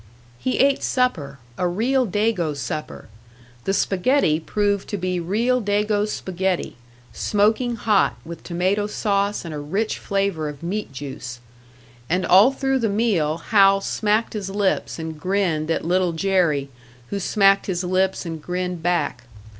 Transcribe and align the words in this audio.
He 0.39 0.57
ate 0.57 0.81
supper, 0.81 1.37
a 1.59 1.67
real 1.67 2.07
Dago 2.07 2.57
supper; 2.57 3.07
the 3.65 3.71
spaghetti 3.75 4.39
proved 4.39 4.87
to 4.89 4.97
be 4.97 5.19
real 5.19 5.61
Dago 5.61 6.07
spaghetti, 6.07 6.75
smoking 7.13 7.75
hot, 7.75 8.17
with 8.25 8.41
tomato 8.43 8.87
sauce 8.87 9.45
and 9.45 9.53
a 9.53 9.59
rich 9.59 9.99
flavour 9.99 10.49
of 10.49 10.63
meat 10.63 10.91
juice. 10.91 11.39
And 12.09 12.25
all 12.25 12.51
through 12.51 12.79
the 12.79 12.89
meal 12.89 13.37
Hal 13.51 13.79
smacked 13.79 14.33
his 14.33 14.49
lips 14.49 14.97
and 14.97 15.19
grinned 15.19 15.69
at 15.69 15.85
Little 15.85 16.13
Jerry, 16.13 16.69
who 17.11 17.19
smacked 17.19 17.67
his 17.67 17.83
lips 17.83 18.25
and 18.25 18.41
grinned 18.41 18.81
back. 18.81 19.25